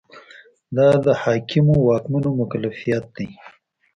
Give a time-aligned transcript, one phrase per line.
[0.75, 3.27] دا د حاکمو واکمنو مکلفیت دی.